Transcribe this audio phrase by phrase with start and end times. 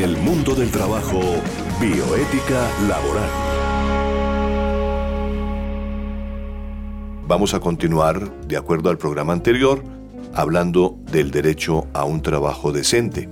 [0.00, 1.20] En el mundo del trabajo,
[1.78, 3.28] bioética laboral.
[7.28, 9.84] Vamos a continuar, de acuerdo al programa anterior,
[10.32, 13.28] hablando del derecho a un trabajo decente.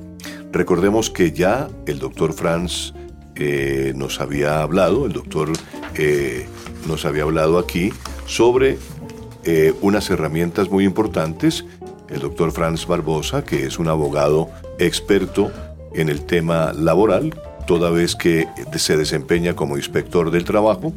[0.52, 2.92] Recordemos que ya el doctor Franz
[3.34, 5.50] eh, nos había hablado, el doctor
[5.94, 6.46] eh,
[6.86, 7.94] nos había hablado aquí
[8.26, 8.76] sobre
[9.44, 11.64] eh, unas herramientas muy importantes.
[12.10, 15.50] El doctor Franz Barbosa, que es un abogado experto
[15.94, 17.34] en el tema laboral,
[17.66, 20.92] toda vez que se desempeña como inspector del trabajo,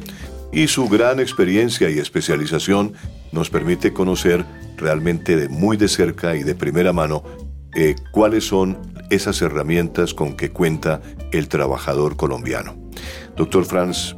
[0.52, 2.92] y su gran experiencia y especialización
[3.32, 4.44] nos permite conocer
[4.76, 7.22] realmente de muy de cerca y de primera mano
[7.74, 8.78] eh, cuáles son
[9.08, 11.00] esas herramientas con que cuenta
[11.32, 12.76] el trabajador colombiano.
[13.36, 14.14] Doctor Franz,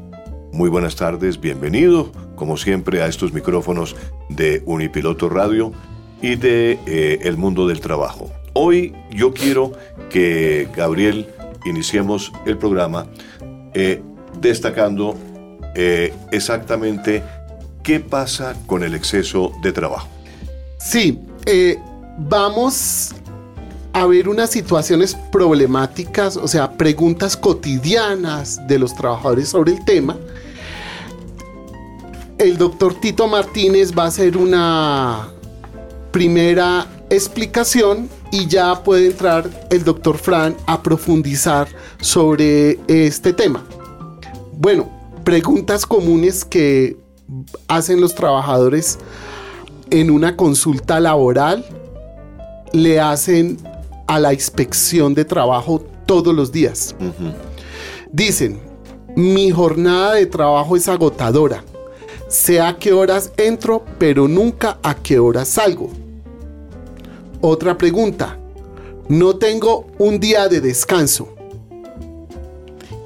[0.52, 3.94] muy buenas tardes, bienvenido como siempre a estos micrófonos
[4.28, 5.72] de Unipiloto Radio
[6.20, 8.30] y de eh, El Mundo del Trabajo.
[8.54, 9.72] Hoy yo quiero
[10.10, 11.28] que Gabriel
[11.66, 13.06] iniciemos el programa
[13.74, 14.02] eh,
[14.40, 15.16] destacando
[16.30, 17.22] exactamente
[17.82, 20.08] qué pasa con el exceso de trabajo.
[20.78, 21.78] Sí, eh,
[22.18, 23.14] vamos
[23.92, 30.16] a ver unas situaciones problemáticas, o sea, preguntas cotidianas de los trabajadores sobre el tema.
[32.38, 35.28] El doctor Tito Martínez va a hacer una
[36.10, 41.68] primera explicación y ya puede entrar el doctor Fran a profundizar
[42.00, 43.64] sobre este tema.
[44.52, 44.90] Bueno,
[45.24, 46.96] preguntas comunes que
[47.68, 48.98] hacen los trabajadores
[49.90, 51.64] en una consulta laboral
[52.72, 53.56] le hacen
[54.06, 56.94] a la inspección de trabajo todos los días.
[58.12, 58.60] Dicen,
[59.16, 61.64] mi jornada de trabajo es agotadora.
[62.28, 65.90] Sé a qué horas entro, pero nunca a qué horas salgo.
[67.46, 68.38] Otra pregunta,
[69.10, 71.34] no tengo un día de descanso.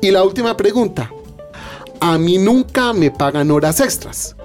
[0.00, 1.10] Y la última pregunta,
[1.98, 4.36] a mí nunca me pagan horas extras.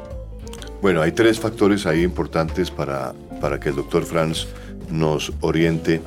[0.81, 4.47] Bueno, hay tres factores ahí importantes para, para que el doctor Franz
[4.89, 6.01] nos oriente.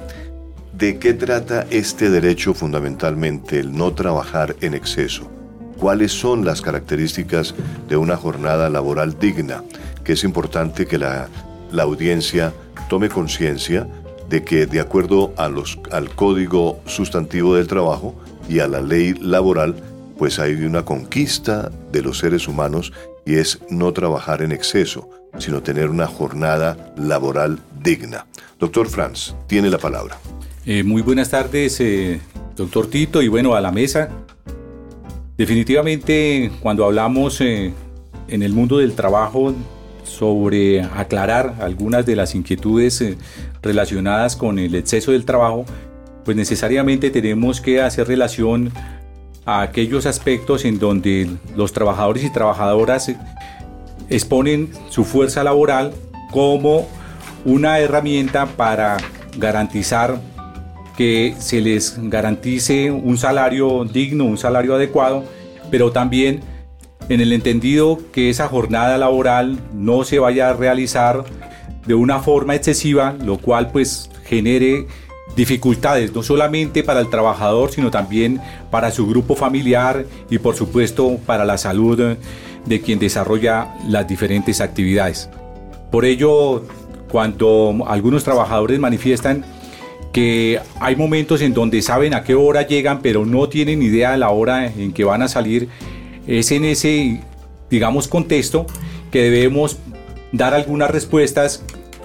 [0.72, 5.30] ¿De qué trata este derecho fundamentalmente, el no trabajar en exceso?
[5.78, 7.54] ¿Cuáles son las características
[7.88, 9.62] de una jornada laboral digna?
[10.02, 11.28] Que es importante que la,
[11.70, 12.52] la audiencia
[12.88, 13.88] tome conciencia
[14.28, 18.14] de que de acuerdo a los, al Código Sustantivo del Trabajo
[18.48, 19.76] y a la ley laboral,
[20.18, 22.92] pues hay una conquista de los seres humanos
[23.24, 28.26] y es no trabajar en exceso, sino tener una jornada laboral digna.
[28.58, 30.18] Doctor Franz, tiene la palabra.
[30.64, 32.20] Eh, muy buenas tardes, eh,
[32.56, 34.08] doctor Tito, y bueno, a la mesa.
[35.36, 37.72] Definitivamente, cuando hablamos eh,
[38.28, 39.54] en el mundo del trabajo
[40.06, 43.04] sobre aclarar algunas de las inquietudes
[43.62, 45.64] relacionadas con el exceso del trabajo,
[46.24, 48.72] pues necesariamente tenemos que hacer relación
[49.44, 53.12] a aquellos aspectos en donde los trabajadores y trabajadoras
[54.08, 55.92] exponen su fuerza laboral
[56.30, 56.88] como
[57.44, 58.96] una herramienta para
[59.38, 60.20] garantizar
[60.96, 65.24] que se les garantice un salario digno, un salario adecuado,
[65.70, 66.40] pero también
[67.08, 71.24] en el entendido que esa jornada laboral no se vaya a realizar
[71.86, 74.86] de una forma excesiva, lo cual pues genere
[75.36, 78.40] dificultades, no solamente para el trabajador, sino también
[78.70, 82.16] para su grupo familiar y por supuesto para la salud
[82.64, 85.28] de quien desarrolla las diferentes actividades.
[85.90, 86.64] Por ello,
[87.10, 89.44] cuando algunos trabajadores manifiestan
[90.12, 94.18] que hay momentos en donde saben a qué hora llegan, pero no tienen idea de
[94.18, 95.68] la hora en que van a salir,
[96.26, 97.20] es en ese,
[97.70, 98.66] digamos, contexto
[99.10, 99.78] que debemos
[100.32, 101.62] dar algunas respuestas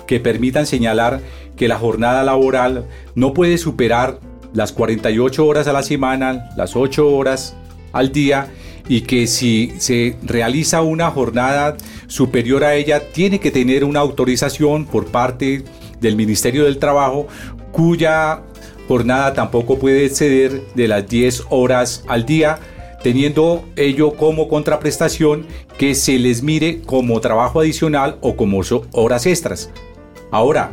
[0.07, 1.21] que permitan señalar
[1.55, 4.19] que la jornada laboral no puede superar
[4.53, 7.55] las 48 horas a la semana, las 8 horas
[7.93, 8.47] al día
[8.87, 11.77] y que si se realiza una jornada
[12.07, 15.63] superior a ella tiene que tener una autorización por parte
[15.99, 17.27] del Ministerio del Trabajo
[17.71, 18.41] cuya
[18.87, 22.59] jornada tampoco puede exceder de las 10 horas al día
[23.03, 25.45] teniendo ello como contraprestación
[25.77, 28.61] que se les mire como trabajo adicional o como
[28.91, 29.69] horas extras.
[30.31, 30.71] Ahora,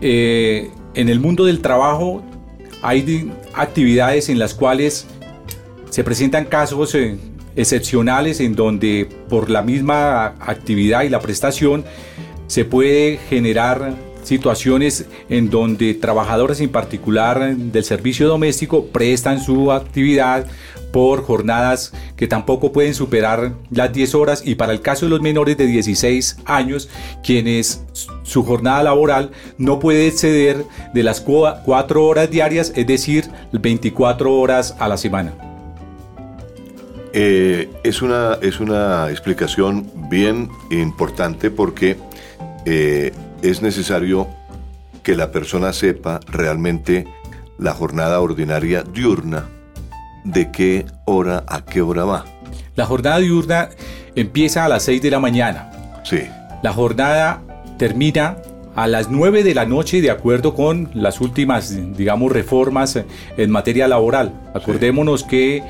[0.00, 2.22] eh, en el mundo del trabajo
[2.82, 5.06] hay actividades en las cuales
[5.90, 7.16] se presentan casos eh,
[7.56, 11.84] excepcionales en donde por la misma actividad y la prestación
[12.46, 13.94] se puede generar
[14.30, 20.46] situaciones en donde trabajadores en particular del servicio doméstico prestan su actividad
[20.92, 25.20] por jornadas que tampoco pueden superar las 10 horas y para el caso de los
[25.20, 26.88] menores de 16 años,
[27.24, 27.84] quienes
[28.22, 34.76] su jornada laboral no puede exceder de las 4 horas diarias, es decir, 24 horas
[34.78, 35.32] a la semana.
[37.12, 41.96] Eh, es, una, es una explicación bien importante porque
[42.64, 44.28] eh, es necesario
[45.02, 47.06] que la persona sepa realmente
[47.58, 49.48] la jornada ordinaria diurna,
[50.24, 52.24] de qué hora a qué hora va.
[52.74, 53.70] La jornada diurna
[54.14, 55.70] empieza a las 6 de la mañana.
[56.04, 56.20] Sí.
[56.62, 57.42] La jornada
[57.78, 58.36] termina
[58.74, 62.98] a las 9 de la noche de acuerdo con las últimas, digamos, reformas
[63.36, 64.32] en materia laboral.
[64.54, 65.62] Acordémonos que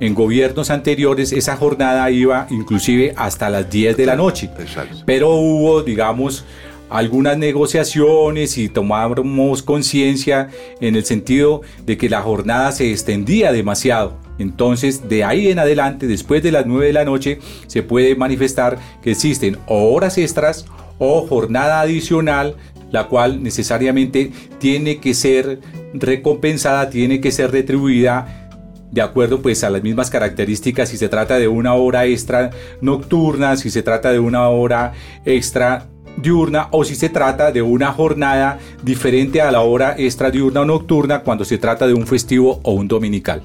[0.00, 4.50] en gobiernos anteriores esa jornada iba inclusive hasta las 10 de la noche.
[4.58, 4.98] Exacto.
[5.04, 6.44] Pero hubo, digamos,
[6.90, 10.48] algunas negociaciones y tomamos conciencia
[10.80, 14.18] en el sentido de que la jornada se extendía demasiado.
[14.38, 18.78] Entonces, de ahí en adelante, después de las 9 de la noche, se puede manifestar
[19.02, 20.66] que existen horas extras
[20.98, 22.56] o jornada adicional,
[22.90, 25.60] la cual necesariamente tiene que ser
[25.92, 28.47] recompensada, tiene que ser retribuida
[28.90, 32.50] de acuerdo pues a las mismas características si se trata de una hora extra
[32.80, 34.92] nocturna, si se trata de una hora
[35.24, 35.86] extra
[36.16, 40.64] diurna o si se trata de una jornada diferente a la hora extra diurna o
[40.64, 43.42] nocturna cuando se trata de un festivo o un dominical.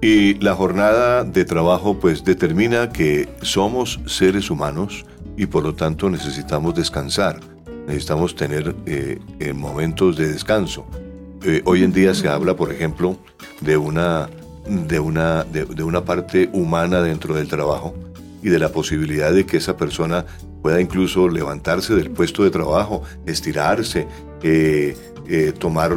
[0.00, 5.04] Y la jornada de trabajo pues determina que somos seres humanos
[5.36, 7.38] y por lo tanto necesitamos descansar,
[7.86, 9.18] necesitamos tener eh,
[9.54, 10.86] momentos de descanso.
[11.44, 13.16] Eh, hoy en día se habla, por ejemplo,
[13.60, 14.28] de una
[14.66, 17.94] de una, de, una parte humana dentro del trabajo
[18.42, 20.24] y de la posibilidad de que esa persona
[20.62, 24.06] pueda incluso levantarse del puesto de trabajo, estirarse,
[24.42, 24.96] eh,
[25.28, 25.94] eh, tomar,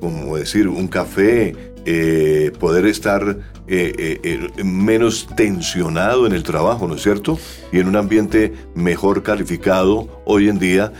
[0.00, 1.54] como decir, un café,
[1.84, 3.38] eh, poder estar
[4.64, 7.38] menos tensionado en el trabajo, ¿no es cierto?
[7.70, 10.22] Y en un ambiente mejor calificado.
[10.24, 10.92] Hoy en día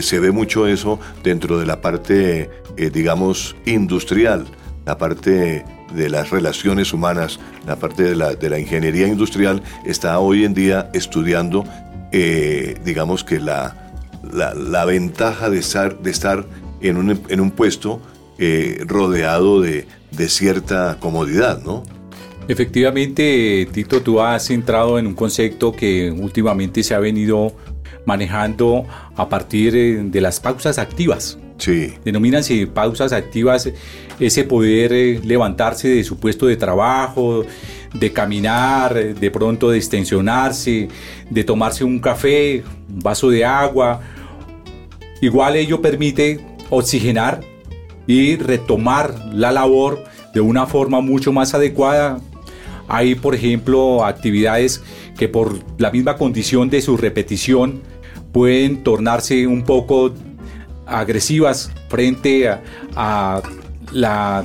[0.00, 2.48] se ve mucho eso dentro de la parte,
[2.78, 4.46] digamos, industrial,
[4.86, 10.18] la parte de las relaciones humanas, la parte de la, de la ingeniería industrial, está
[10.18, 11.64] hoy en día estudiando,
[12.12, 13.92] eh, digamos que la,
[14.32, 16.44] la, ventaja de estar, de estar
[16.80, 18.00] en, un, en un puesto
[18.38, 21.82] eh, rodeado de, de cierta comodidad, ¿no?
[22.48, 27.52] Efectivamente, Tito, tú has entrado en un concepto que últimamente se ha venido
[28.06, 28.86] manejando
[29.16, 31.38] a partir eh, de las pausas activas.
[31.58, 31.94] Sí.
[32.04, 33.68] Denomínanse pausas activas
[34.20, 37.44] ese poder eh, levantarse de su puesto de trabajo,
[37.92, 40.88] de caminar, de pronto de extensionarse,
[41.28, 44.00] de tomarse un café, un vaso de agua.
[45.20, 46.40] Igual ello permite
[46.70, 47.40] oxigenar
[48.06, 52.20] y retomar la labor de una forma mucho más adecuada.
[52.86, 54.82] Hay, por ejemplo, actividades
[55.18, 57.82] que por la misma condición de su repetición
[58.32, 60.14] pueden tornarse un poco
[60.88, 63.42] agresivas frente a,
[63.92, 64.44] la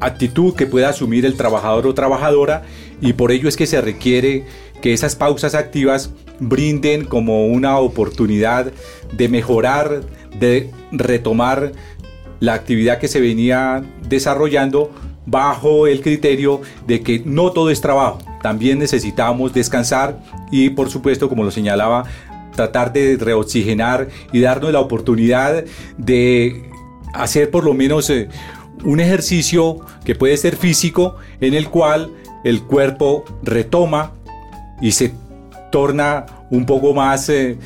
[0.00, 2.62] actitud que pueda asumir el trabajador o trabajadora
[3.00, 4.46] y por ello es que se requiere
[4.80, 6.10] que esas pausas activas
[6.40, 8.72] brinden como una oportunidad
[9.12, 10.02] de mejorar,
[10.38, 11.72] de retomar
[12.40, 14.90] la actividad que se venía desarrollando
[15.26, 20.18] bajo el criterio de que no todo es trabajo, también necesitamos descansar
[20.50, 22.04] y por supuesto, como lo señalaba,
[22.54, 25.64] tratar de reoxigenar y darnos la oportunidad
[25.98, 26.70] de
[27.12, 28.28] hacer por lo menos eh,
[28.84, 32.10] un ejercicio que puede ser físico en el cual
[32.44, 34.12] el cuerpo retoma
[34.80, 35.12] y se
[35.70, 37.58] torna un poco más eh,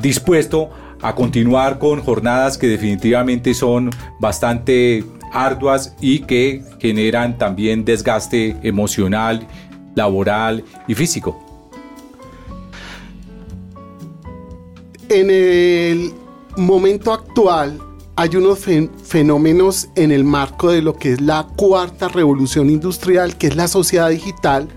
[0.00, 0.70] dispuesto
[1.02, 9.46] a continuar con jornadas que definitivamente son bastante arduas y que generan también desgaste emocional,
[9.94, 11.49] laboral y físico.
[15.10, 16.14] En el
[16.56, 17.80] momento actual
[18.14, 18.60] hay unos
[19.02, 23.66] fenómenos en el marco de lo que es la cuarta revolución industrial, que es la
[23.66, 24.68] sociedad digital,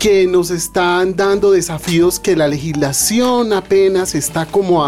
[0.00, 4.84] que nos están dando desafíos que la legislación apenas está como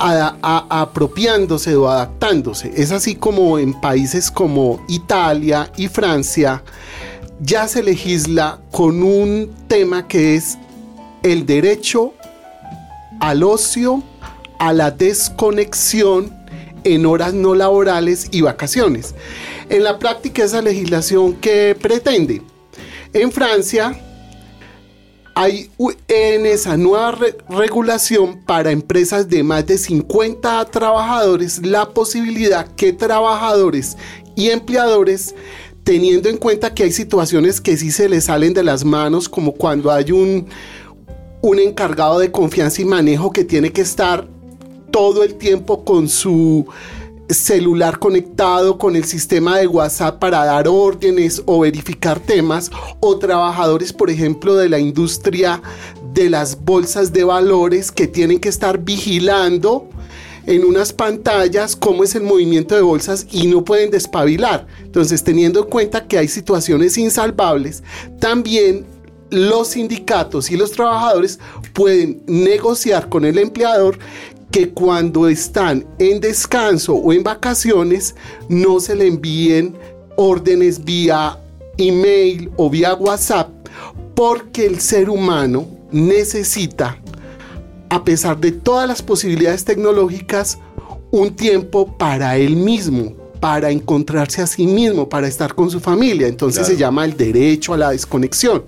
[0.00, 2.72] apropiándose o adaptándose.
[2.74, 6.64] Es así como en países como Italia y Francia
[7.40, 10.58] ya se legisla con un tema que es
[11.22, 12.14] el derecho
[13.20, 14.02] al ocio,
[14.58, 16.34] a la desconexión
[16.84, 19.14] en horas no laborales y vacaciones.
[19.68, 22.42] En la práctica esa legislación que pretende.
[23.12, 23.98] En Francia
[25.34, 25.70] hay
[26.08, 27.18] en esa nueva
[27.50, 33.96] regulación para empresas de más de 50 trabajadores la posibilidad que trabajadores
[34.34, 35.34] y empleadores
[35.86, 39.52] teniendo en cuenta que hay situaciones que sí se le salen de las manos, como
[39.52, 40.48] cuando hay un,
[41.42, 44.28] un encargado de confianza y manejo que tiene que estar
[44.90, 46.66] todo el tiempo con su
[47.28, 53.92] celular conectado con el sistema de WhatsApp para dar órdenes o verificar temas, o trabajadores,
[53.92, 55.60] por ejemplo, de la industria
[56.12, 59.88] de las bolsas de valores que tienen que estar vigilando
[60.46, 64.66] en unas pantallas cómo es el movimiento de bolsas y no pueden despabilar.
[64.82, 67.82] Entonces, teniendo en cuenta que hay situaciones insalvables,
[68.20, 68.86] también
[69.30, 71.38] los sindicatos y los trabajadores
[71.72, 73.98] pueden negociar con el empleador
[74.50, 78.14] que cuando están en descanso o en vacaciones
[78.48, 79.76] no se le envíen
[80.16, 81.38] órdenes vía
[81.76, 83.50] email o vía WhatsApp
[84.14, 86.98] porque el ser humano necesita,
[87.90, 90.58] a pesar de todas las posibilidades tecnológicas,
[91.10, 96.26] un tiempo para él mismo, para encontrarse a sí mismo, para estar con su familia.
[96.26, 98.64] Entonces se llama el derecho a la desconexión.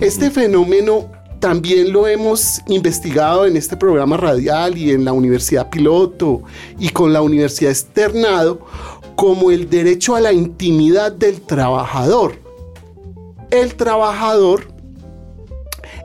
[0.00, 1.10] Este fenómeno
[1.40, 6.42] también lo hemos investigado en este programa radial y en la Universidad Piloto
[6.78, 8.60] y con la Universidad Externado
[9.16, 12.34] como el derecho a la intimidad del trabajador.
[13.50, 14.68] El trabajador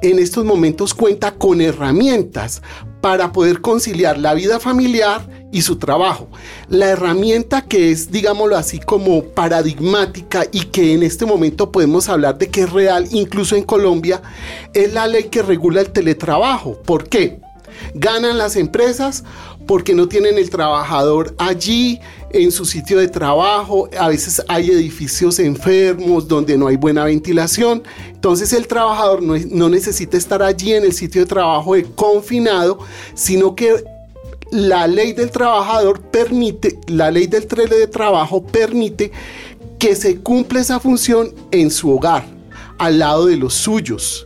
[0.01, 2.61] en estos momentos cuenta con herramientas
[3.05, 6.27] para poder conciliar la vida familiar y su trabajo.
[6.69, 12.39] La herramienta que es, digámoslo así, como paradigmática y que en este momento podemos hablar
[12.39, 14.23] de que es real, incluso en Colombia,
[14.73, 16.81] es la ley que regula el teletrabajo.
[16.81, 17.41] ¿Por qué?
[17.93, 19.23] Ganan las empresas
[19.67, 21.99] porque no tienen el trabajador allí
[22.31, 23.87] en su sitio de trabajo.
[23.99, 27.83] A veces hay edificios enfermos donde no hay buena ventilación.
[28.25, 32.79] Entonces el trabajador no, no necesita estar allí en el sitio de trabajo confinado,
[33.13, 33.83] sino que
[34.49, 39.11] la ley del trabajador permite, la ley del de trabajo permite
[39.77, 42.25] que se cumpla esa función en su hogar,
[42.79, 44.25] al lado de los suyos,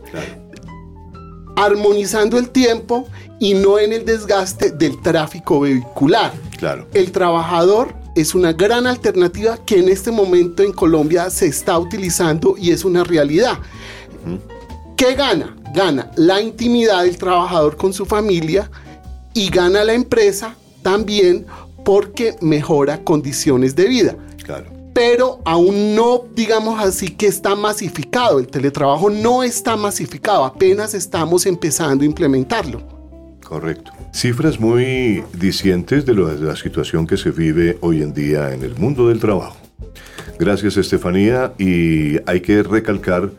[1.54, 3.06] armonizando el tiempo
[3.38, 6.32] y no en el desgaste del tráfico vehicular.
[6.58, 6.86] Claro.
[6.94, 12.54] El trabajador es una gran alternativa que en este momento en Colombia se está utilizando
[12.56, 13.58] y es una realidad.
[14.96, 15.56] ¿Qué gana?
[15.74, 18.70] Gana la intimidad del trabajador con su familia,
[19.34, 21.46] y gana la empresa también
[21.84, 24.16] porque mejora condiciones de vida.
[24.44, 24.66] Claro.
[24.92, 28.38] Pero aún no, digamos así, que está masificado.
[28.38, 32.82] El teletrabajo no está masificado, apenas estamos empezando a implementarlo.
[33.44, 33.92] Correcto.
[34.12, 38.76] Cifras muy dicientes de, de la situación que se vive hoy en día en el
[38.76, 39.56] mundo del trabajo.
[40.38, 41.52] Gracias, Estefanía.
[41.58, 43.30] Y hay que recalcar,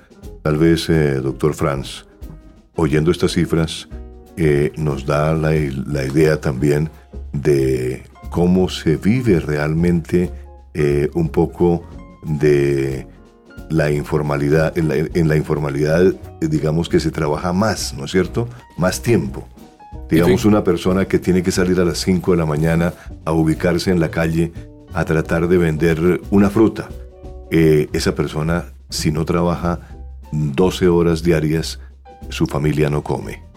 [0.43, 2.05] tal vez, eh, doctor Franz,
[2.75, 3.87] oyendo estas cifras,
[4.77, 6.89] nos da la, idea también
[7.31, 10.31] de cómo se vive realmente
[10.73, 11.83] eh, un poco
[12.23, 13.05] de
[13.69, 18.47] la informalidad, en la, informalidad digamos que se trabaja más, ¿no es cierto?
[18.77, 19.47] Más tiempo.
[20.09, 22.93] Digamos una persona que tiene que salir a las 5 de la mañana
[23.23, 24.51] a ubicarse en la calle
[24.93, 26.89] a tratar de vender una fruta.
[27.49, 29.79] Eh, esa persona, si no trabaja
[30.31, 31.79] 12 horas diarias,
[32.29, 33.51] su familia no come.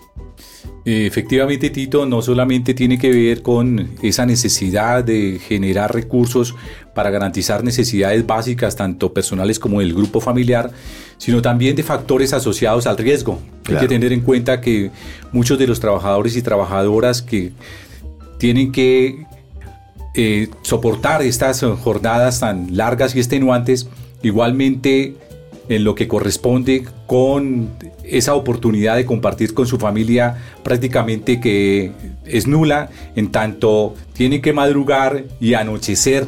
[0.87, 6.55] Efectivamente, Tito, no solamente tiene que ver con esa necesidad de generar recursos
[6.95, 10.71] para garantizar necesidades básicas, tanto personales como del grupo familiar,
[11.17, 13.41] sino también de factores asociados al riesgo.
[13.67, 14.91] Hay que tener en cuenta que
[15.33, 17.53] muchos de los trabajadores y trabajadoras que
[18.39, 19.25] tienen que
[20.15, 23.89] eh, soportar estas jornadas tan largas y extenuantes,
[24.23, 25.17] igualmente
[25.69, 27.71] en lo que corresponde con
[28.05, 31.93] esa oportunidad de compartir con su familia prácticamente que
[32.27, 36.27] es nula, en tanto tiene que madrugar y anochecer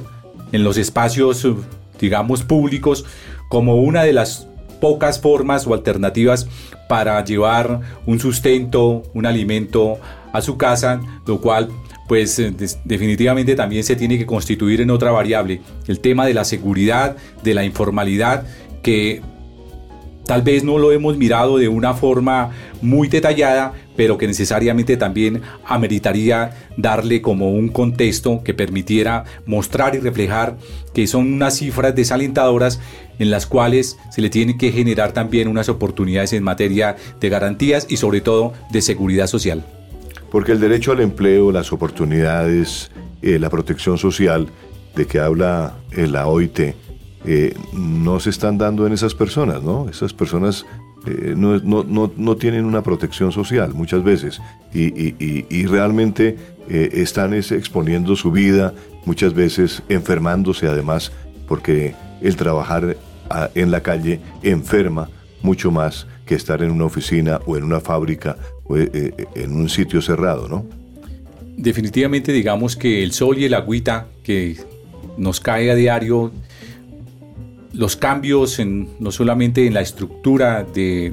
[0.52, 1.46] en los espacios,
[2.00, 3.04] digamos, públicos,
[3.48, 4.48] como una de las
[4.80, 6.46] pocas formas o alternativas
[6.88, 9.98] para llevar un sustento, un alimento
[10.32, 11.68] a su casa, lo cual
[12.06, 12.40] pues
[12.84, 17.54] definitivamente también se tiene que constituir en otra variable, el tema de la seguridad, de
[17.54, 18.46] la informalidad
[18.86, 19.20] que
[20.26, 25.42] tal vez no lo hemos mirado de una forma muy detallada, pero que necesariamente también
[25.64, 30.56] ameritaría darle como un contexto que permitiera mostrar y reflejar
[30.94, 32.78] que son unas cifras desalentadoras
[33.18, 37.88] en las cuales se le tiene que generar también unas oportunidades en materia de garantías
[37.90, 39.64] y sobre todo de seguridad social.
[40.30, 44.46] Porque el derecho al empleo, las oportunidades, eh, la protección social
[44.94, 46.85] de que habla la OIT,
[47.28, 49.88] eh, no se están dando en esas personas, ¿no?
[49.88, 50.64] Esas personas
[51.06, 54.40] eh, no, tienen una protección social muchas veces
[54.72, 56.36] y, realmente
[56.68, 61.10] eh, están exponiendo su vida, muchas veces enfermándose además,
[61.48, 62.96] porque el trabajar
[63.56, 65.10] en la calle enferma
[65.42, 70.00] mucho más que estar en una oficina o en una fábrica o en un sitio
[70.00, 70.64] cerrado, ¿no?
[71.56, 74.56] Definitivamente digamos que el sol y el agüita que
[75.16, 76.30] nos cae a diario,
[77.76, 81.12] los cambios en, no solamente en la estructura de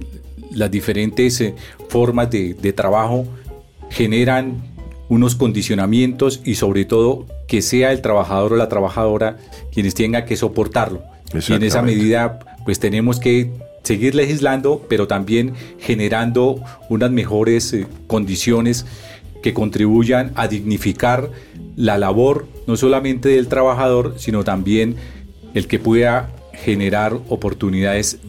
[0.51, 1.55] las diferentes eh,
[1.89, 3.25] formas de, de trabajo,
[3.89, 4.63] generan
[5.09, 9.37] unos condicionamientos y sobre todo que sea el trabajador o la trabajadora
[9.71, 11.03] quienes tenga que soportarlo.
[11.47, 13.51] Y en esa medida pues tenemos que
[13.83, 18.85] seguir legislando, pero también generando unas mejores eh, condiciones
[19.41, 21.29] que contribuyan a dignificar
[21.75, 24.95] la labor no solamente del trabajador, sino también
[25.53, 26.29] el que pueda
[26.63, 28.19] generar oportunidades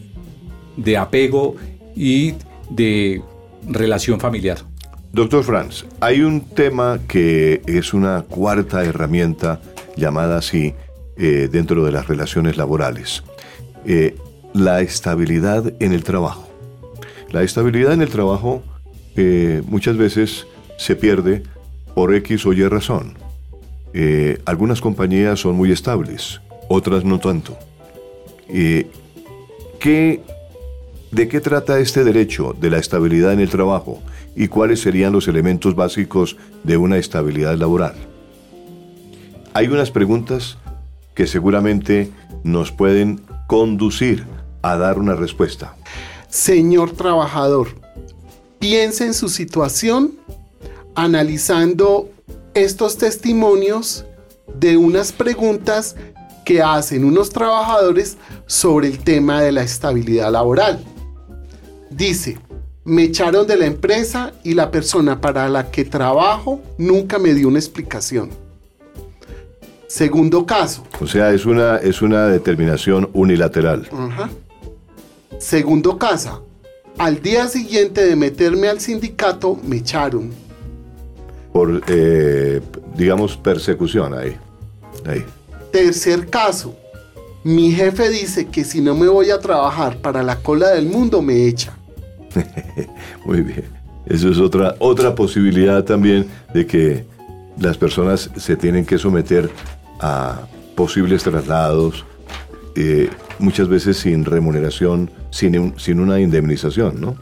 [0.77, 1.55] de apego
[1.95, 2.35] y
[2.69, 3.23] de
[3.69, 4.59] relación familiar.
[5.13, 9.61] Doctor Franz, hay un tema que es una cuarta herramienta
[9.97, 10.75] llamada así
[11.17, 13.23] eh, dentro de las relaciones laborales.
[13.87, 14.17] Eh,
[14.53, 16.49] la estabilidad en el trabajo.
[17.31, 18.63] La estabilidad en el trabajo
[19.15, 21.45] eh, muchas veces se pierde
[21.95, 23.15] por X o Y razón.
[24.45, 27.57] Algunas compañías son muy estables, otras no tanto.
[28.49, 28.91] Eh,
[29.79, 30.23] ¿qué,
[31.11, 34.03] ¿De qué trata este derecho de la estabilidad en el trabajo
[34.37, 37.95] y cuáles serían los elementos básicos de una estabilidad laboral?
[39.53, 40.59] Hay unas preguntas
[41.15, 42.11] que seguramente
[42.43, 44.25] nos pueden conducir
[44.63, 45.77] a dar una respuesta.
[46.29, 47.69] Señor trabajador,
[48.59, 50.15] piense en su situación
[50.97, 52.11] analizando
[52.55, 54.05] estos testimonios
[54.59, 55.97] de unas preguntas
[56.45, 60.85] que hacen unos trabajadores sobre el tema de la estabilidad laboral.
[61.91, 62.39] Dice,
[62.85, 67.49] me echaron de la empresa y la persona para la que trabajo nunca me dio
[67.49, 68.31] una explicación.
[69.87, 70.85] Segundo caso.
[71.01, 73.89] O sea, es una, es una determinación unilateral.
[73.93, 74.29] Ajá.
[75.39, 76.41] Segundo casa,
[76.99, 80.31] al día siguiente de meterme al sindicato me echaron.
[81.53, 82.61] Por, eh,
[82.97, 84.37] digamos, persecución ahí.
[85.07, 85.25] ahí.
[85.75, 86.77] Tercer caso,
[87.43, 91.21] mi jefe dice que si no me voy a trabajar para la cola del mundo
[91.21, 91.77] me echa.
[93.27, 93.65] Muy bien.
[94.07, 97.05] Eso es otra, otra posibilidad también de que
[97.59, 99.51] las personas se tienen que someter
[99.99, 100.43] a
[100.77, 102.05] posibles traslados,
[102.77, 103.11] eh,
[103.41, 107.17] muchas veces sin remuneración, sin, sin una indemnización, ¿no?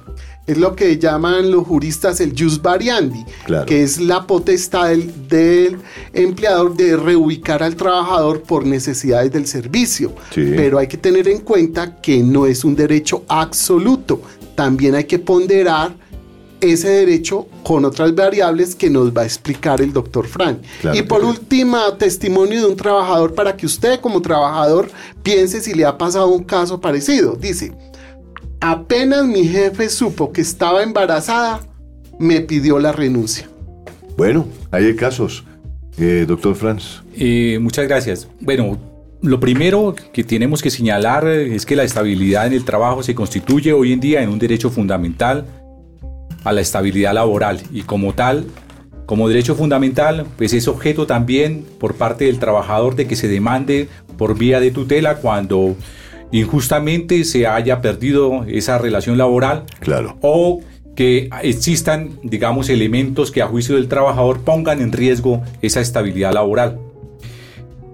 [0.46, 3.24] Es lo que llaman los juristas el jus variandi,
[3.66, 5.78] que es la potestad del,
[6.12, 10.12] empleador de reubicar al trabajador por necesidades del servicio.
[10.34, 14.20] Pero hay que tener en cuenta que no es un derecho absoluto.
[14.56, 15.94] También hay que ponderar
[16.62, 20.58] ese derecho con otras variables que nos va a explicar el doctor Frank.
[20.94, 24.88] y por último, testimonio de un trabajador para que usted como trabajador
[25.22, 27.34] piense si le ha pasado un caso parecido.
[27.34, 27.72] Dice,
[28.62, 31.60] apenas mi jefe supo que estaba embarazada,
[32.18, 33.50] me pidió la renuncia.
[34.16, 35.44] Bueno, hay casos.
[35.98, 37.02] Eh, doctor Franz.
[37.14, 38.28] Eh, muchas gracias.
[38.40, 38.78] Bueno,
[39.20, 43.72] lo primero que tenemos que señalar es que la estabilidad en el trabajo se constituye
[43.72, 45.44] hoy en día en un derecho fundamental
[46.44, 48.46] a la estabilidad laboral y como tal,
[49.06, 53.88] como derecho fundamental, pues es objeto también por parte del trabajador de que se demande
[54.16, 55.76] por vía de tutela cuando
[56.32, 60.16] injustamente se haya perdido esa relación laboral claro.
[60.22, 60.60] o
[60.96, 66.78] que existan, digamos, elementos que a juicio del trabajador pongan en riesgo esa estabilidad laboral.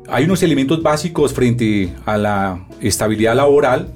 [0.09, 3.89] Hay unos elementos básicos frente a la estabilidad laboral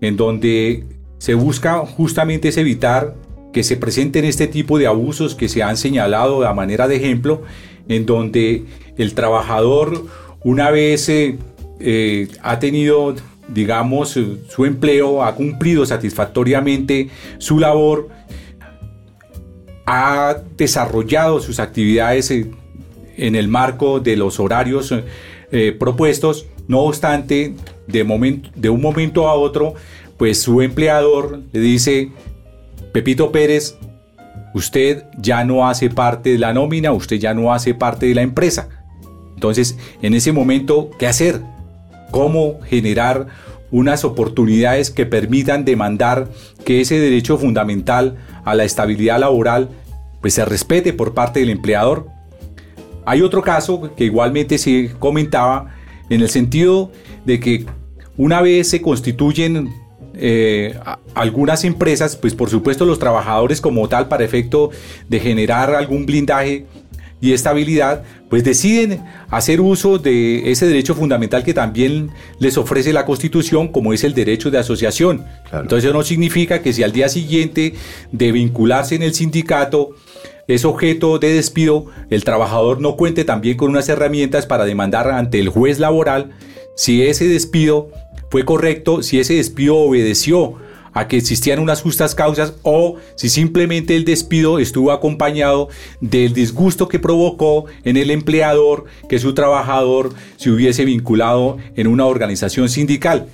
[0.00, 0.84] en donde
[1.18, 3.14] se busca justamente es evitar
[3.52, 7.42] que se presenten este tipo de abusos que se han señalado a manera de ejemplo,
[7.88, 8.64] en donde
[8.96, 10.06] el trabajador
[10.42, 11.38] una vez eh,
[11.78, 13.14] eh, ha tenido,
[13.52, 18.08] digamos, su empleo, ha cumplido satisfactoriamente su labor,
[19.86, 22.50] ha desarrollado sus actividades eh,
[23.16, 24.94] en el marco de los horarios
[25.78, 27.54] propuestos, no obstante,
[27.86, 29.74] de, momento, de un momento a otro,
[30.16, 32.10] pues su empleador le dice,
[32.92, 33.76] Pepito Pérez,
[34.54, 38.22] usted ya no hace parte de la nómina, usted ya no hace parte de la
[38.22, 38.68] empresa.
[39.34, 41.40] Entonces, en ese momento, ¿qué hacer?
[42.12, 43.26] ¿Cómo generar
[43.72, 46.28] unas oportunidades que permitan demandar
[46.64, 49.70] que ese derecho fundamental a la estabilidad laboral
[50.20, 52.06] pues se respete por parte del empleador?
[53.04, 55.74] Hay otro caso que igualmente se comentaba
[56.10, 56.92] en el sentido
[57.24, 57.66] de que
[58.16, 59.72] una vez se constituyen
[60.14, 60.78] eh,
[61.14, 64.70] algunas empresas, pues por supuesto los trabajadores como tal, para efecto
[65.08, 66.66] de generar algún blindaje,
[67.22, 73.06] y estabilidad, pues deciden hacer uso de ese derecho fundamental que también les ofrece la
[73.06, 75.24] Constitución, como es el derecho de asociación.
[75.52, 77.74] Entonces eso no significa que si al día siguiente
[78.10, 79.90] de vincularse en el sindicato
[80.48, 85.38] es objeto de despido, el trabajador no cuente también con unas herramientas para demandar ante
[85.38, 86.30] el juez laboral
[86.74, 87.90] si ese despido
[88.30, 90.56] fue correcto, si ese despido obedeció
[90.92, 95.68] a que existían unas justas causas o si simplemente el despido estuvo acompañado
[96.00, 102.06] del disgusto que provocó en el empleador que su trabajador se hubiese vinculado en una
[102.06, 103.28] organización sindical.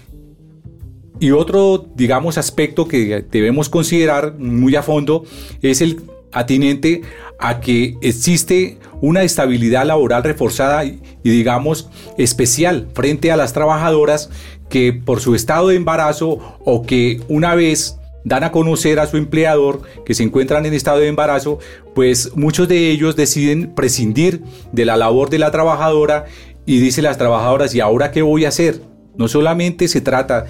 [1.21, 5.25] Y otro, digamos, aspecto que debemos considerar muy a fondo
[5.62, 7.03] es el atinente
[7.38, 14.31] a que existe una estabilidad laboral reforzada y, digamos especial frente a las trabajadoras
[14.68, 19.16] que por su estado de embarazo o que una vez dan a conocer a su
[19.16, 21.59] empleador que se encuentran en estado de embarazo,
[21.94, 26.27] pues muchos de ellos deciden prescindir de la labor de la trabajadora
[26.66, 28.83] y dicen las trabajadoras, ¿y ahora qué voy a hacer?
[29.16, 30.44] No solamente se trata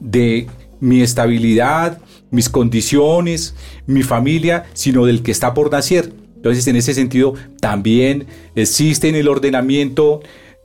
[0.00, 0.46] de
[0.80, 1.98] mi estabilidad,
[2.30, 3.54] mis condiciones,
[3.86, 6.12] mi familia, sino del que está por nacer.
[6.38, 10.20] Entonces, en ese sentido, también existe en el ordenamiento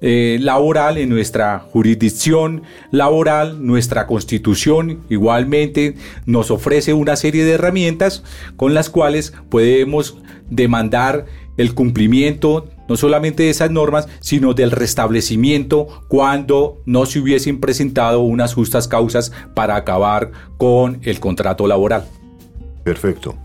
[0.06, 8.22] eh, laboral, en nuestra jurisdicción laboral, nuestra constitución igualmente nos ofrece una serie de herramientas
[8.58, 10.18] con las cuales podemos
[10.50, 17.62] demandar el cumplimiento no solamente de esas normas, sino del restablecimiento cuando no se hubiesen
[17.62, 22.06] presentado unas justas causas para acabar con el contrato laboral.
[22.84, 23.38] Perfecto.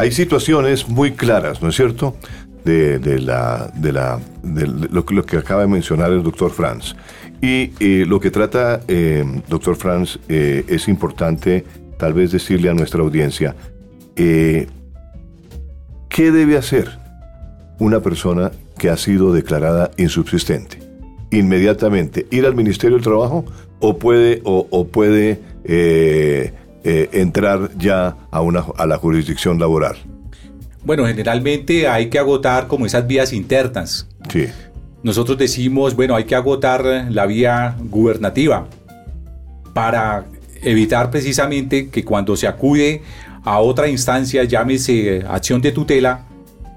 [0.00, 2.16] Hay situaciones muy claras, ¿no es cierto?
[2.64, 6.96] De, la, de, la, lo, que acaba de mencionar el doctor Franz.
[7.42, 11.66] Y eh, lo que trata, eh, doctor Franz, eh, es importante
[11.98, 13.54] tal vez decirle a nuestra audiencia,
[14.16, 14.66] ¿qué
[16.08, 16.98] debe hacer
[17.78, 20.78] una persona que ha sido declarada insubsistente?
[21.30, 23.44] Inmediatamente ir al Ministerio del Trabajo
[23.80, 25.40] o puede, o, puede
[26.84, 29.96] eh, entrar ya a, una, a la jurisdicción laboral.
[30.84, 34.08] Bueno, generalmente hay que agotar como esas vías internas.
[34.32, 34.46] Sí.
[35.02, 38.66] Nosotros decimos, bueno, hay que agotar la vía gubernativa
[39.72, 40.24] para
[40.62, 43.02] evitar precisamente que cuando se acude
[43.44, 46.26] a otra instancia, llámese acción de tutela,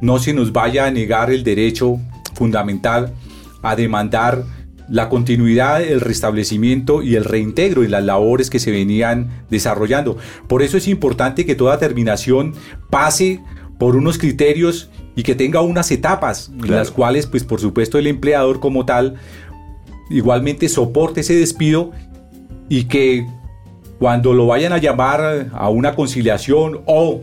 [0.01, 1.97] no se nos vaya a negar el derecho
[2.33, 3.13] fundamental
[3.61, 4.43] a demandar
[4.89, 10.17] la continuidad, el restablecimiento y el reintegro en las labores que se venían desarrollando.
[10.47, 12.53] Por eso es importante que toda terminación
[12.89, 13.41] pase
[13.77, 18.07] por unos criterios y que tenga unas etapas en las cuales, pues por supuesto, el
[18.07, 19.15] empleador como tal
[20.09, 21.91] igualmente soporte ese despido
[22.69, 23.25] y que
[23.99, 27.21] cuando lo vayan a llamar a una conciliación o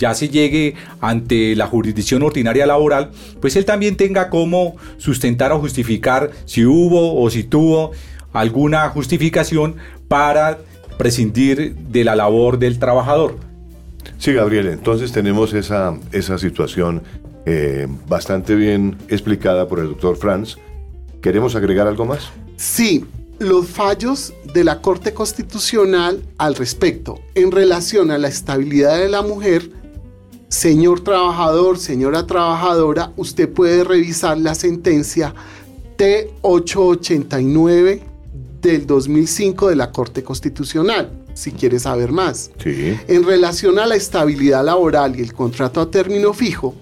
[0.00, 3.10] ya se llegue ante la jurisdicción ordinaria laboral,
[3.40, 7.92] pues él también tenga cómo sustentar o justificar si hubo o si tuvo
[8.32, 9.76] alguna justificación
[10.08, 10.58] para
[10.98, 13.36] prescindir de la labor del trabajador.
[14.18, 17.02] Sí, Gabriel, entonces tenemos esa, esa situación
[17.46, 20.56] eh, bastante bien explicada por el doctor Franz.
[21.20, 22.30] ¿Queremos agregar algo más?
[22.56, 23.04] Sí,
[23.38, 29.22] los fallos de la Corte Constitucional al respecto en relación a la estabilidad de la
[29.22, 29.79] mujer
[30.50, 35.32] Señor trabajador, señora trabajadora, usted puede revisar la sentencia
[35.96, 38.00] T889
[38.60, 42.50] del 2005 de la Corte Constitucional, si quiere saber más.
[42.64, 46.74] En relación a la estabilidad laboral y el contrato a término fijo,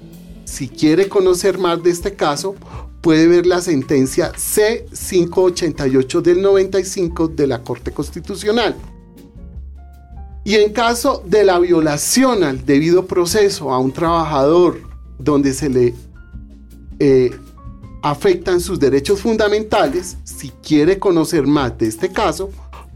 [0.46, 2.54] si quiere conocer más de este caso,
[3.02, 8.74] puede ver la sentencia C588 del 95 de la Corte Constitucional.
[10.48, 14.80] Y en caso de la violación al debido proceso a un trabajador
[15.18, 15.94] donde se le
[16.98, 17.32] eh,
[18.02, 22.48] afectan sus derechos fundamentales, si quiere conocer más de este caso,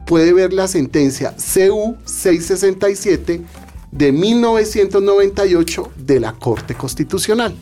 [0.06, 3.42] puede ver la sentencia CU 667
[3.90, 7.54] de 1998 de la Corte Constitucional.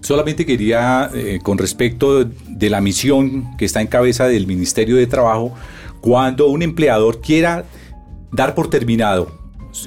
[0.00, 5.06] Solamente quería, eh, con respecto de la misión que está en cabeza del Ministerio de
[5.06, 5.54] Trabajo,
[6.00, 7.66] cuando un empleador quiera
[8.32, 9.30] dar por terminado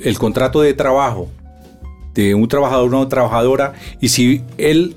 [0.03, 1.29] el contrato de trabajo
[2.13, 4.95] de un trabajador o una trabajadora y si él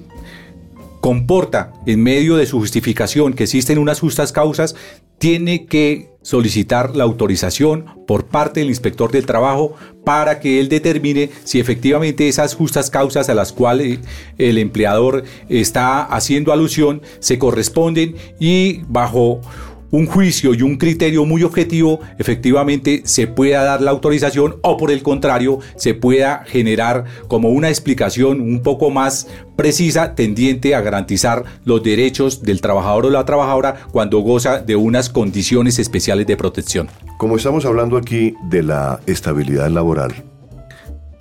[1.01, 4.75] comporta en medio de su justificación que existen unas justas causas,
[5.19, 11.31] tiene que solicitar la autorización por parte del inspector del trabajo para que él determine
[11.45, 14.01] si efectivamente esas justas causas a las cuales
[14.37, 19.41] el empleador está haciendo alusión se corresponden y bajo
[19.91, 24.91] un juicio y un criterio muy objetivo, efectivamente se pueda dar la autorización o por
[24.91, 31.45] el contrario se pueda generar como una explicación un poco más precisa tendiente a garantizar
[31.65, 36.89] los derechos del trabajador o la trabajadora cuando goza de unas condiciones especiales de protección.
[37.19, 40.15] Como estamos hablando aquí de la estabilidad laboral,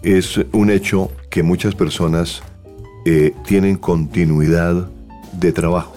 [0.04, 2.44] es un hecho que muchas personas
[3.06, 4.88] eh, tienen continuidad
[5.34, 5.96] de trabajo,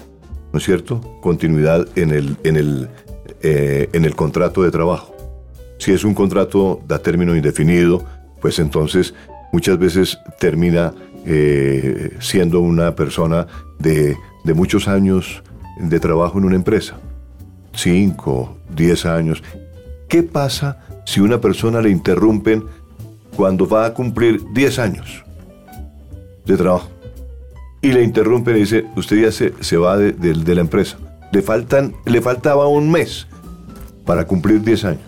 [0.51, 1.01] ¿no es cierto?
[1.21, 2.89] Continuidad en el, en el,
[3.41, 5.15] eh, en el contrato de trabajo.
[5.77, 8.03] Si es un contrato de término indefinido,
[8.41, 9.13] pues entonces
[9.51, 10.93] muchas veces termina
[11.25, 15.43] eh, siendo una persona de, de muchos años
[15.79, 16.97] de trabajo en una empresa.
[17.73, 19.43] 5, 10 años.
[20.07, 22.65] ¿Qué pasa si una persona le interrumpen
[23.35, 25.23] cuando va a cumplir 10 años
[26.45, 26.89] de trabajo?
[27.81, 30.97] Y le interrumpen y dice, usted ya se, se va de, de, la empresa.
[31.31, 33.27] Le, faltan, le faltaba un mes
[34.05, 35.03] para cumplir 10 años.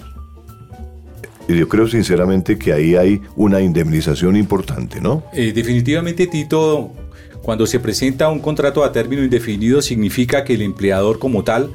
[1.48, 5.24] Y yo creo sinceramente que ahí hay una indemnización importante, ¿no?
[5.34, 6.94] Eh, definitivamente, Tito,
[7.42, 11.72] cuando se presenta un contrato a término indefinido significa que el empleador como tal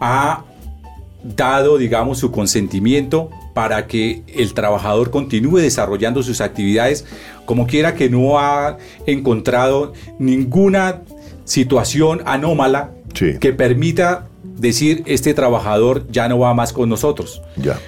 [0.00, 0.44] ha
[1.22, 7.04] dado, digamos, su consentimiento para que el trabajador continúe desarrollando sus actividades
[7.44, 11.02] como quiera que no ha encontrado ninguna
[11.44, 17.42] situación anómala que permita decir este trabajador ya no va más con nosotros.
[17.56, 17.78] Ya.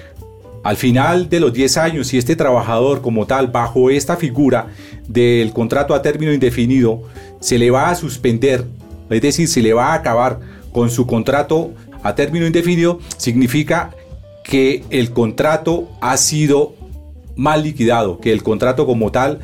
[0.63, 4.67] Al final de los 10 años, si este trabajador como tal, bajo esta figura
[5.07, 7.03] del contrato a término indefinido,
[7.41, 8.65] se le va a suspender,
[9.09, 10.39] es decir, se le va a acabar
[10.71, 11.71] con su contrato
[12.03, 13.95] a término indefinido, significa
[14.43, 16.75] que el contrato ha sido
[17.35, 19.39] mal liquidado, que el contrato como tal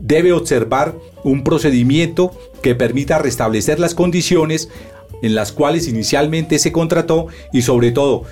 [0.00, 4.68] debe observar un procedimiento que permita restablecer las condiciones
[5.22, 8.24] en las cuales inicialmente se contrató y sobre todo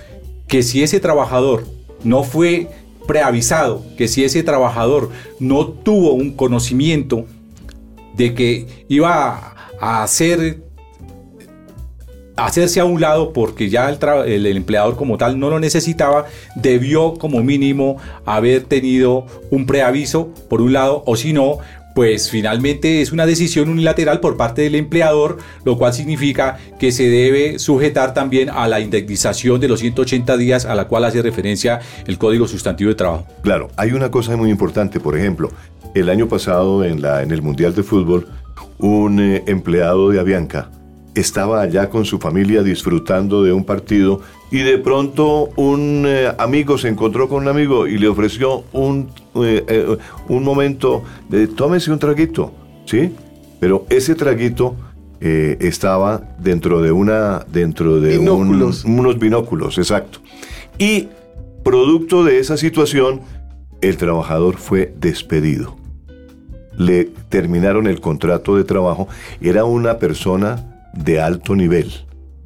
[0.49, 1.65] que si ese trabajador
[2.03, 2.69] no fue
[3.07, 7.27] preavisado, que si ese trabajador no tuvo un conocimiento
[8.17, 10.63] de que iba a hacer
[12.47, 17.43] hacerse a un lado porque ya el, empleador como tal no lo necesitaba, debió como
[17.43, 21.59] mínimo haber tenido un preaviso por un lado o si no,
[21.95, 27.09] pues finalmente es una decisión unilateral por parte del empleador, lo cual significa que se
[27.11, 31.81] debe sujetar también a la indemnización de los 180 días a la cual hace referencia
[32.07, 33.27] el Código Sustantivo de Trabajo.
[33.43, 35.51] Claro, hay una cosa muy importante, por ejemplo,
[35.95, 38.29] el año pasado en, la, en el Mundial de Fútbol,
[38.79, 40.71] un eh, empleado de Avianca
[41.15, 44.21] estaba allá con su familia disfrutando de un partido
[44.51, 49.11] y de pronto un eh, amigo se encontró con un amigo y le ofreció un,
[49.37, 49.97] eh, eh,
[50.29, 52.53] un momento de tómese un traguito,
[52.85, 53.13] ¿sí?
[53.59, 54.77] Pero ese traguito
[55.23, 60.21] estaba dentro de una dentro de unos binóculos, exacto.
[60.79, 61.09] Y
[61.63, 63.21] producto de esa situación,
[63.83, 65.77] el trabajador fue despedido.
[66.75, 69.09] Le terminaron el contrato de trabajo.
[69.43, 71.91] Era una persona de alto nivel,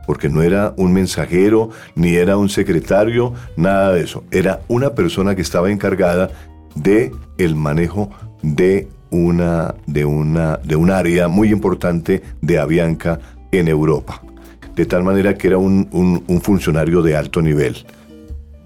[0.06, 4.24] porque no era un mensajero, ni era un secretario, nada de eso.
[4.30, 6.30] Era una persona que estaba encargada
[6.74, 8.10] de el manejo
[8.42, 13.20] de una, de una, de un área muy importante de Avianca
[13.52, 14.20] en Europa.
[14.74, 17.76] De tal manera que era un, un funcionario de alto nivel.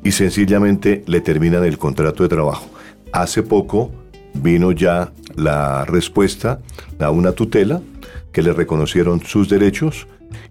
[0.03, 2.67] Y sencillamente le terminan el contrato de trabajo.
[3.13, 3.91] Hace poco
[4.33, 6.61] vino ya la respuesta
[6.99, 7.81] a una tutela
[8.33, 10.07] que le reconocieron sus derechos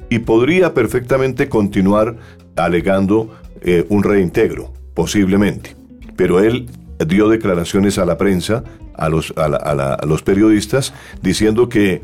[0.10, 2.18] y podría perfectamente continuar
[2.56, 5.76] alegando eh, un reintegro, posiblemente.
[6.16, 6.68] Pero él
[7.06, 8.63] dio declaraciones a la prensa,
[8.96, 12.02] a los, a, los periodistas, diciendo que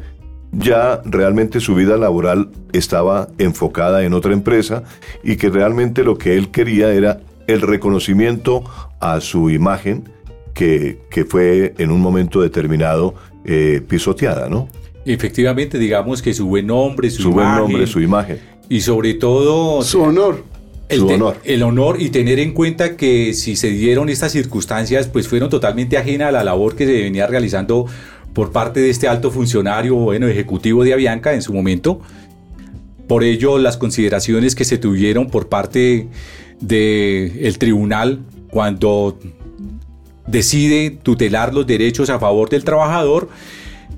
[0.52, 4.84] ya realmente su vida laboral estaba enfocada en otra empresa
[5.24, 8.64] y que realmente lo que él quería era el reconocimiento
[9.00, 10.10] a su imagen
[10.54, 14.70] que, fue en un momento determinado eh, pisoteada, ¿no?
[15.06, 18.40] Efectivamente, digamos que su buen nombre, su, buen nombre, su imagen.
[18.70, 19.82] Y sobre todo...
[19.84, 20.46] Su honor.
[20.90, 21.38] El, su honor.
[21.44, 25.98] el honor y tener en cuenta que si se dieron estas circunstancias, pues fueron totalmente
[25.98, 27.88] ajenas a la labor que se venía realizando
[28.34, 32.02] por parte de este alto funcionario, bueno, ejecutivo de Avianca en su momento.
[33.08, 36.08] Por ello, las consideraciones que se tuvieron por parte
[36.60, 39.20] del tribunal cuando
[40.28, 43.30] decide tutelar los derechos a favor del trabajador,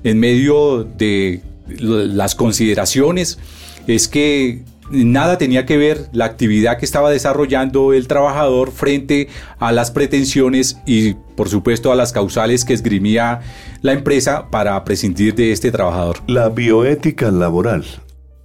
[0.04, 3.38] en medio de las consideraciones
[3.86, 9.28] es que nada tenía que ver la actividad que estaba desarrollando el trabajador frente
[9.58, 13.40] a las pretensiones y por supuesto a las causales que esgrimía
[13.82, 16.18] la empresa para prescindir de este trabajador.
[16.26, 17.84] La bioética laboral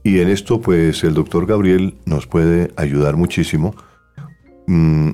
[0.04, 3.76] Y en esto, pues, el doctor Gabriel nos puede ayudar muchísimo,
[4.66, 5.12] mm,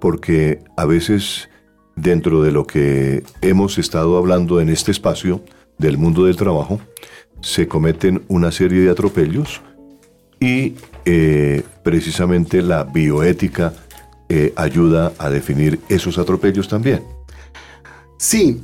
[0.00, 1.48] porque a veces,
[1.96, 5.42] dentro de lo que hemos estado hablando en este espacio
[5.78, 6.80] del mundo del trabajo,
[7.40, 9.60] se cometen una serie de atropellos
[10.40, 13.74] y eh, precisamente la bioética
[14.28, 17.02] eh, ayuda a definir esos atropellos también.
[18.18, 18.60] Sí,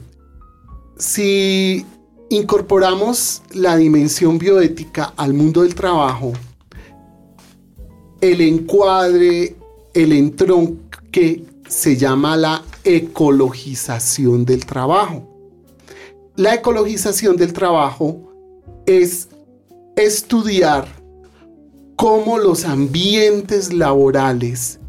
[0.97, 1.85] si
[2.31, 6.33] incorporamos la dimensión bioética al mundo del trabajo,
[8.21, 9.57] el encuadre,
[9.93, 15.27] el entronque se llama la ecologización del trabajo.
[16.35, 18.33] La ecologización del trabajo
[18.87, 19.29] es
[19.97, 20.89] estudiar
[21.95, 24.81] cómo los ambientes laborales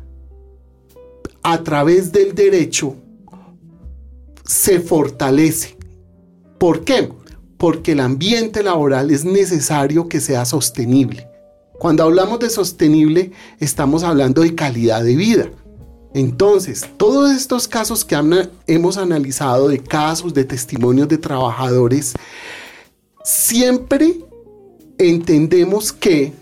[1.43, 2.95] a través del derecho
[4.43, 5.77] se fortalece.
[6.57, 7.09] ¿Por qué?
[7.57, 11.27] Porque el ambiente laboral es necesario que sea sostenible.
[11.77, 15.49] Cuando hablamos de sostenible, estamos hablando de calidad de vida.
[16.13, 18.15] Entonces, todos estos casos que
[18.67, 22.13] hemos analizado, de casos, de testimonios de trabajadores,
[23.23, 24.17] siempre
[24.97, 26.33] entendemos que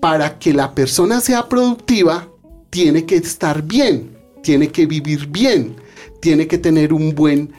[0.00, 2.28] para que la persona sea productiva,
[2.68, 5.76] tiene que estar bien, tiene que vivir bien,
[6.20, 7.52] tiene que tener un buen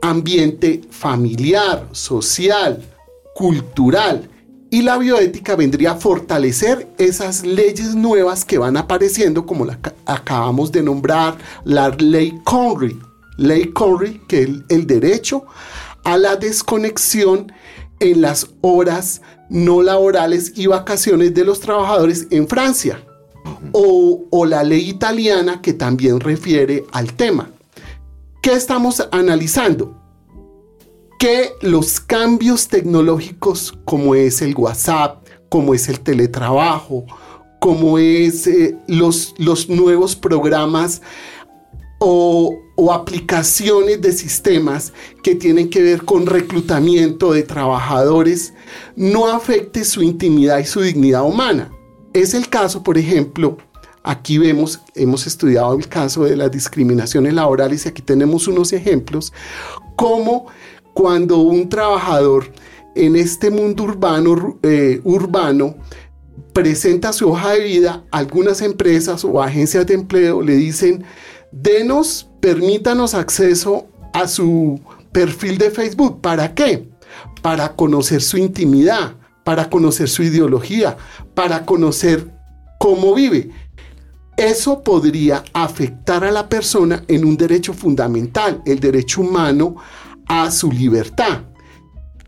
[0.00, 2.82] ambiente familiar, social,
[3.34, 4.28] cultural.
[4.70, 10.70] Y la bioética vendría a fortalecer esas leyes nuevas que van apareciendo, como la acabamos
[10.72, 12.98] de nombrar, la ley Conry.
[13.38, 15.46] Ley Conry, que es el derecho
[16.04, 17.52] a la desconexión
[18.00, 23.02] en las horas no laborales y vacaciones de los trabajadores en Francia
[23.72, 27.50] o, la ley italiana que también refiere al tema.
[28.42, 29.96] ¿Qué estamos analizando?
[31.18, 37.04] Que los cambios tecnológicos como es el WhatsApp, como es el teletrabajo,
[37.60, 41.02] como es eh, los, los nuevos programas
[41.98, 42.56] o,
[42.92, 48.54] aplicaciones de sistemas que tienen que ver con reclutamiento de trabajadores
[48.94, 51.72] no afecte su intimidad y su dignidad humana.
[52.12, 53.58] Es el caso, por ejemplo,
[54.04, 59.32] aquí vemos, hemos estudiado el caso de las discriminaciones laborales y aquí tenemos unos ejemplos,
[59.96, 60.46] como
[60.98, 62.50] cuando un trabajador
[62.96, 65.76] en este mundo urbano, eh, urbano
[66.52, 71.04] presenta su hoja de vida, algunas empresas o agencias de empleo le dicen,
[71.52, 74.80] denos, permítanos acceso a su
[75.12, 76.20] perfil de Facebook.
[76.20, 76.88] ¿Para qué?
[77.42, 80.96] Para conocer su intimidad, para conocer su ideología,
[81.32, 82.28] para conocer
[82.80, 83.52] cómo vive.
[84.36, 89.76] Eso podría afectar a la persona en un derecho fundamental, el derecho humano
[90.28, 91.42] a su libertad.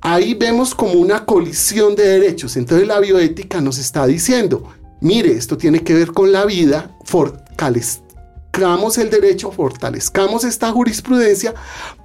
[0.01, 2.57] Ahí vemos como una colisión de derechos.
[2.57, 4.65] Entonces la bioética nos está diciendo,
[5.01, 11.55] mire, esto tiene que ver con la vida, fortalezcamos el derecho, fortalezcamos esta jurisprudencia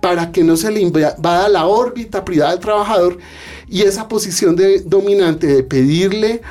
[0.02, 3.18] para que no se le invada la órbita privada del trabajador
[3.68, 6.42] y esa posición de, dominante de pedirle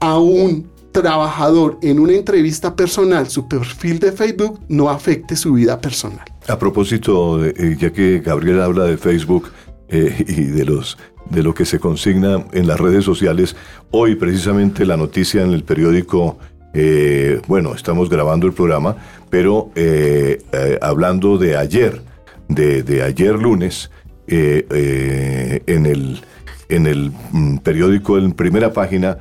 [0.00, 5.80] a un trabajador en una entrevista personal su perfil de Facebook no afecte su vida
[5.80, 6.33] personal.
[6.46, 9.50] A propósito, eh, ya que Gabriel habla de Facebook
[9.88, 10.98] eh, y de los
[11.30, 13.56] de lo que se consigna en las redes sociales,
[13.90, 16.38] hoy precisamente la noticia en el periódico,
[16.74, 18.94] eh, bueno, estamos grabando el programa,
[19.30, 19.70] pero
[20.82, 22.02] hablando de ayer,
[22.48, 23.90] de, de ayer lunes,
[24.26, 26.20] en el
[26.68, 29.18] en el mm, periódico en primera página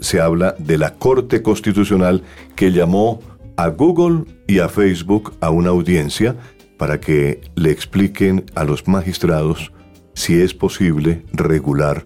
[0.00, 2.22] se habla de la Corte Constitucional
[2.54, 3.20] que llamó
[3.56, 6.36] a Google y a Facebook a una audiencia
[6.82, 9.70] para que le expliquen a los magistrados
[10.14, 12.04] si es posible regular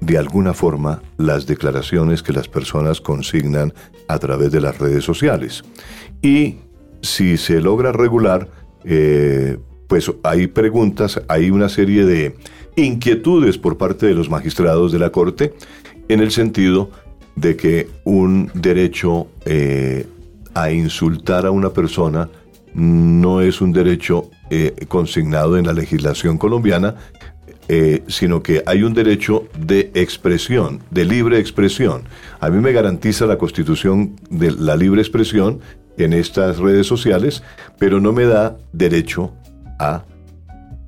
[0.00, 3.74] de alguna forma las declaraciones que las personas consignan
[4.06, 5.64] a través de las redes sociales.
[6.22, 6.58] Y
[7.02, 8.48] si se logra regular,
[8.84, 12.36] eh, pues hay preguntas, hay una serie de
[12.76, 15.52] inquietudes por parte de los magistrados de la Corte
[16.08, 16.92] en el sentido
[17.34, 20.06] de que un derecho eh,
[20.54, 22.30] a insultar a una persona
[22.76, 26.96] no es un derecho eh, consignado en la legislación colombiana,
[27.68, 32.02] eh, sino que hay un derecho de expresión, de libre expresión.
[32.38, 35.60] A mí me garantiza la constitución de la libre expresión
[35.96, 37.42] en estas redes sociales,
[37.78, 39.32] pero no me da derecho
[39.78, 40.04] a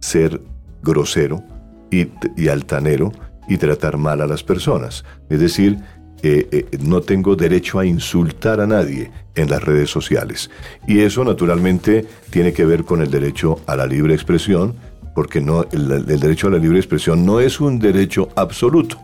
[0.00, 0.42] ser
[0.82, 1.42] grosero
[1.90, 3.12] y, altanero
[3.48, 5.04] y tratar mal a las personas.
[5.30, 5.78] Es decir,
[6.22, 10.50] eh, eh, no tengo derecho a insultar a nadie en las redes sociales.
[10.86, 14.74] Y eso naturalmente tiene que ver con el derecho a la libre expresión,
[15.14, 18.98] porque no, el, derecho a la libre expresión no es un derecho absoluto.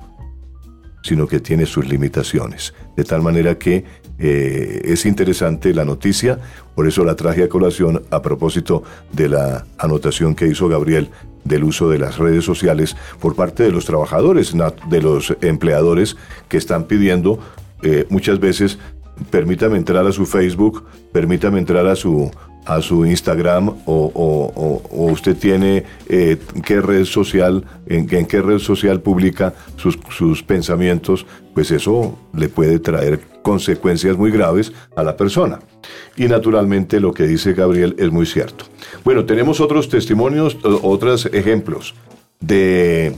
[1.02, 2.72] sino que tiene sus limitaciones.
[2.96, 3.84] De tal manera que
[4.18, 6.38] eh, es interesante la noticia,
[6.74, 11.10] por eso la traje a colación a propósito de la anotación que hizo Gabriel
[11.44, 14.54] del uso de las redes sociales por parte de los trabajadores,
[14.88, 16.16] de los empleadores
[16.48, 17.38] que están pidiendo
[17.82, 18.78] eh, muchas veces
[19.30, 22.30] permítame entrar a su Facebook, permítame entrar a su,
[22.66, 29.54] a su Instagram o, usted tiene eh, qué red social, en, qué red social publica
[29.76, 35.60] sus, sus, pensamientos, pues eso le puede traer consecuencias muy graves a la persona.
[36.16, 38.64] Y naturalmente lo que dice Gabriel es muy cierto.
[39.04, 41.94] Bueno, tenemos otros testimonios, otros ejemplos
[42.40, 43.14] de,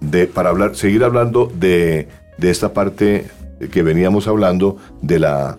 [0.00, 3.26] de para hablar, seguir hablando de, de esta parte
[3.70, 5.58] que veníamos hablando de la,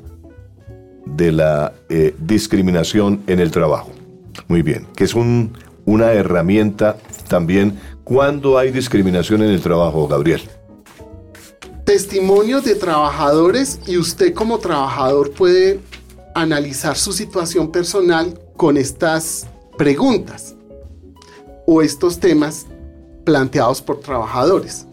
[1.05, 3.91] de la eh, discriminación en el trabajo.
[4.47, 5.53] Muy bien, que es un,
[5.85, 6.97] una herramienta
[7.27, 10.41] también cuando hay discriminación en el trabajo, Gabriel.
[11.85, 15.79] Testimonios de trabajadores y usted como trabajador puede
[16.35, 19.47] analizar su situación personal con estas
[19.77, 20.55] preguntas
[21.65, 22.67] o estos temas
[23.25, 24.87] planteados por trabajadores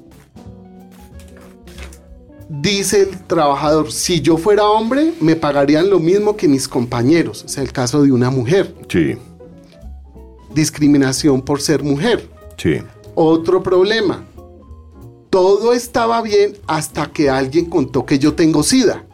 [2.48, 7.44] dice el trabajador, si yo fuera hombre, me pagarían lo mismo que mis compañeros.
[7.44, 8.74] Es el caso de una mujer.
[8.88, 9.16] Sí.
[10.54, 12.28] Discriminación por ser mujer.
[12.56, 12.78] Sí.
[13.14, 14.24] Otro problema.
[15.30, 19.04] Todo estaba bien hasta que alguien contó que yo tengo SIDA.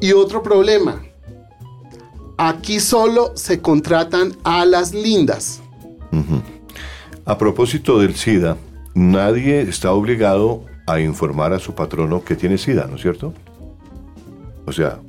[0.00, 1.02] Y otro problema.
[2.38, 5.60] Aquí solo se contratan a las lindas.
[7.24, 8.56] A propósito del SIDA,
[8.94, 13.34] nadie está obligado a informar a su patrono que tiene SIDA, ¿no es cierto?
[14.64, 15.00] O sea,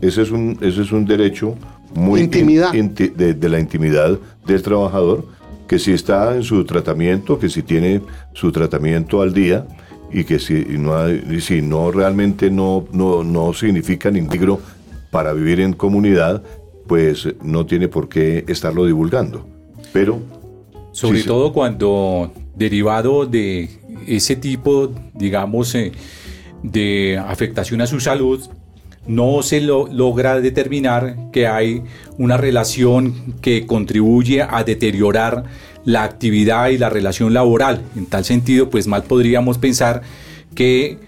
[0.00, 1.54] ese es un, ese es un derecho
[1.94, 2.72] muy intimidad.
[2.72, 5.26] de, la intimidad del trabajador,
[5.66, 8.00] que si está en su tratamiento, que si tiene
[8.32, 9.66] su tratamiento al día
[10.12, 10.94] y que si no,
[11.40, 14.60] si no realmente no, no, no significa integro
[15.10, 16.42] para vivir en comunidad,
[16.86, 19.46] pues no tiene por qué estarlo divulgando.
[19.92, 20.20] Pero...
[20.92, 23.68] Sobre todo cuando derivado de
[24.06, 25.92] ese tipo, digamos, eh,
[26.62, 28.40] de afectación a su salud,
[29.06, 31.82] no se logra determinar que hay
[32.18, 35.44] una relación que contribuye a deteriorar
[35.84, 37.80] la actividad y la relación laboral.
[37.96, 40.02] En tal sentido, pues mal podríamos pensar
[40.54, 40.98] que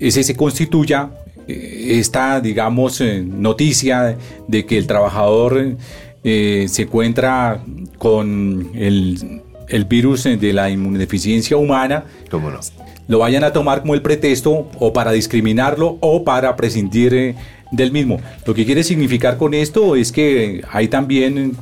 [0.00, 1.10] ese se constituya
[1.46, 4.16] eh, esta, digamos, eh, noticia
[4.48, 5.76] de que el trabajador
[6.24, 7.62] se encuentra
[7.98, 12.60] con el el virus de la inmunodeficiencia humana, ¿Cómo no?
[13.06, 17.34] lo vayan a tomar como el pretexto o para discriminarlo o para prescindir eh,
[17.70, 18.20] del mismo.
[18.46, 21.56] Lo que quiere significar con esto es que hay también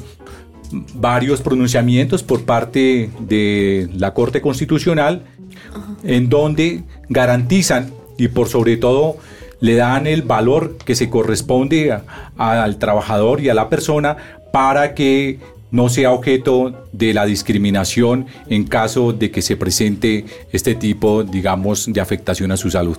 [0.95, 5.25] varios pronunciamientos por parte de la Corte Constitucional
[6.05, 9.17] en donde garantizan y por sobre todo
[9.61, 11.97] le dan el valor que se corresponde
[12.37, 14.17] al trabajador y a la persona
[14.53, 15.39] para que
[15.73, 21.93] no sea objeto de la discriminación en caso de que se presente este tipo, digamos,
[21.93, 22.97] de afectación a su salud.